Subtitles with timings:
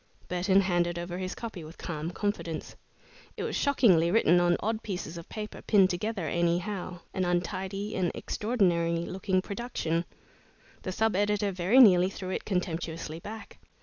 [0.27, 2.75] Burton handed over his copy with calm confidence.
[3.37, 8.11] It was shockingly written on odd pieces of paper, pinned together anyhow an untidy and
[8.15, 10.05] extraordinary looking production.
[10.81, 13.59] The sub editor very nearly threw it contemptuously back.